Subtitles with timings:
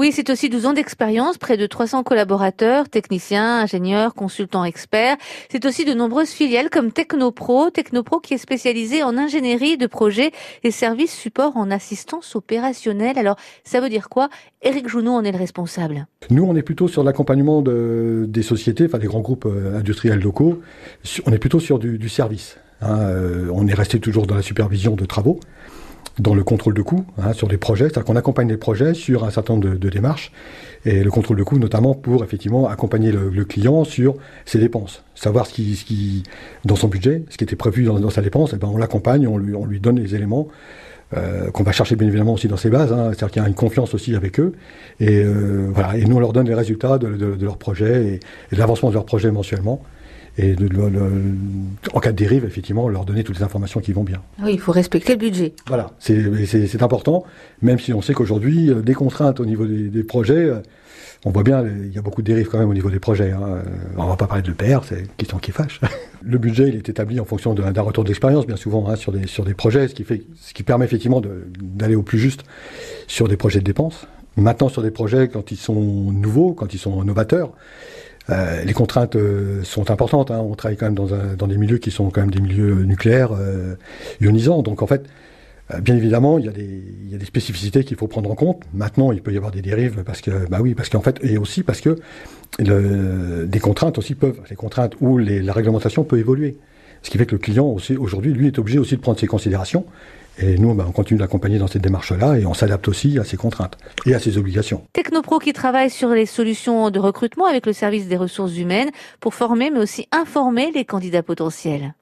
[0.00, 5.18] Oui, c'est aussi 12 ans d'expérience, près de 300 collaborateurs, techniciens, ingénieurs, consultants, experts.
[5.50, 10.32] C'est aussi de nombreuses filiales comme Technopro, Technopro qui est spécialisé en ingénierie de projets
[10.64, 13.18] et services support en assistance opérationnelle.
[13.18, 14.30] Alors, ça veut dire quoi?
[14.62, 16.06] Éric Jounot en est le responsable.
[16.30, 20.20] Nous, on est plutôt sur l'accompagnement de, des sociétés, enfin des grands groupes euh, industriels
[20.20, 20.62] locaux.
[21.26, 22.56] On est plutôt sur du, service.
[22.80, 23.00] Hein.
[23.00, 25.40] Euh, on est resté toujours dans la supervision de travaux
[26.18, 29.24] dans le contrôle de coûts hein, sur des projets, c'est-à-dire qu'on accompagne les projets sur
[29.24, 30.32] un certain nombre de, démarches
[30.84, 35.46] et le contrôle de coûts notamment pour effectivement accompagner le, client sur ses dépenses, savoir
[35.46, 36.22] ce qui, ce qui,
[36.64, 39.26] dans son budget, ce qui était prévu dans, sa dépense, et eh ben on l'accompagne,
[39.26, 40.48] on lui, on lui donne les éléments
[41.16, 43.48] euh, qu'on va chercher bien évidemment aussi dans ses bases, hein, c'est-à-dire qu'il y a
[43.48, 44.52] une confiance aussi avec eux
[45.00, 45.96] et euh, voilà.
[45.96, 48.20] Et nous on leur donne les résultats de, de, leur projet et,
[48.52, 49.82] et l'avancement de leur projet mensuellement
[50.38, 50.68] et de,
[51.92, 54.22] en cas de dérive, effectivement, leur donner toutes les informations qui vont bien.
[54.42, 55.52] Oui, il faut respecter le budget.
[55.66, 57.24] Voilà, c'est important,
[57.62, 60.60] même si on sait qu'aujourd'hui, euh, des contraintes au niveau des, projets, euh,
[61.24, 63.32] on voit bien, il y a beaucoup de dérives quand même au niveau des projets.
[63.32, 63.42] Hein.
[63.42, 63.62] Euh,
[63.96, 65.80] on va pas parler de l'EPR, c'est une question qui fâche.
[66.22, 69.26] Le budget, il est établi en fonction d'un retour d'expérience, bien souvent, hein, sur, des,
[69.26, 71.20] sur des projets, ce qui, fait, ce qui permet effectivement
[71.60, 72.44] d'aller au plus juste
[73.06, 74.06] sur des projets de dépenses.
[74.36, 75.74] Maintenant, sur des projets, quand ils sont
[76.12, 77.52] nouveaux, quand ils sont novateurs,
[78.28, 80.30] euh, les contraintes euh, sont importantes.
[80.30, 80.40] Hein.
[80.40, 83.74] On travaille quand même dans, des milieux qui sont quand même des milieux nucléaires euh,
[84.20, 84.62] ionisants.
[84.62, 85.06] Donc en fait,
[85.80, 86.48] bien évidemment, il y,
[87.14, 88.62] a des, spécificités qu'il faut prendre en compte.
[88.74, 91.38] Maintenant, il peut y avoir des dérives parce que, bah oui, parce qu'en fait, et
[91.38, 91.96] aussi parce que
[92.58, 96.58] des contraintes aussi peuvent, les contraintes ou la réglementation peut évoluer.
[97.02, 99.26] Ce qui fait que le client aussi aujourd'hui, lui, est obligé aussi de prendre ses
[99.26, 99.84] considérations
[100.38, 103.36] et nous, ben, on continue d'accompagner dans cette démarche-là et on s'adapte aussi à ses
[103.36, 104.84] contraintes et à ses obligations.
[104.92, 108.90] Technopro qui travaille sur les solutions de recrutement avec le service des ressources humaines
[109.20, 111.94] pour former mais aussi informer les candidats potentiels.